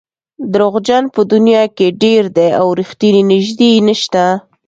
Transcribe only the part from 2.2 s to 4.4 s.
دي او رښتیني نژدې نشته.